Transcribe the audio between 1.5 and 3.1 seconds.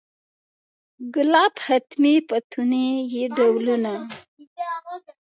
ختمي، فتوني